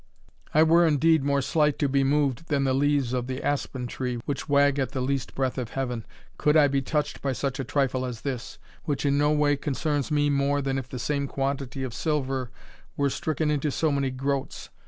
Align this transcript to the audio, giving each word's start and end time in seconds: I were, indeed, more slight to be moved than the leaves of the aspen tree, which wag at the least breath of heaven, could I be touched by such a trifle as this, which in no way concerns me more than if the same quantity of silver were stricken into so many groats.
I 0.51 0.63
were, 0.63 0.87
indeed, 0.87 1.23
more 1.23 1.43
slight 1.43 1.77
to 1.77 1.87
be 1.87 2.03
moved 2.03 2.47
than 2.47 2.63
the 2.63 2.73
leaves 2.73 3.13
of 3.13 3.27
the 3.27 3.43
aspen 3.43 3.85
tree, 3.85 4.15
which 4.25 4.49
wag 4.49 4.79
at 4.79 4.93
the 4.93 4.99
least 4.99 5.35
breath 5.35 5.59
of 5.59 5.69
heaven, 5.77 6.07
could 6.39 6.57
I 6.57 6.67
be 6.67 6.81
touched 6.81 7.21
by 7.21 7.33
such 7.33 7.59
a 7.59 7.63
trifle 7.63 8.03
as 8.03 8.21
this, 8.21 8.57
which 8.85 9.05
in 9.05 9.19
no 9.19 9.31
way 9.31 9.55
concerns 9.55 10.09
me 10.09 10.31
more 10.31 10.59
than 10.59 10.79
if 10.79 10.89
the 10.89 10.97
same 10.97 11.27
quantity 11.27 11.83
of 11.83 11.93
silver 11.93 12.49
were 12.97 13.11
stricken 13.11 13.51
into 13.51 13.69
so 13.69 13.91
many 13.91 14.09
groats. 14.09 14.69